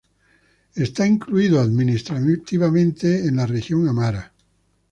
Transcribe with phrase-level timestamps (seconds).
[0.73, 4.33] Es administrativamente incluido en la Región Amara.